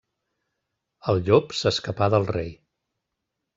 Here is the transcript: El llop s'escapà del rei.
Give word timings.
El 1.13 1.21
llop 1.29 1.53
s'escapà 1.59 2.09
del 2.17 2.27
rei. 2.33 2.51